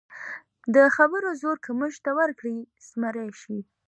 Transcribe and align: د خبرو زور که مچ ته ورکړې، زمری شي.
د 0.75 0.77
خبرو 0.95 1.29
زور 1.41 1.57
که 1.65 1.71
مچ 1.79 1.93
ته 2.05 2.11
ورکړې، 2.19 2.57
زمری 2.87 3.29
شي. 3.41 3.57